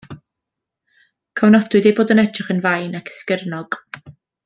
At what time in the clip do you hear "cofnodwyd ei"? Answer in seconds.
1.41-1.95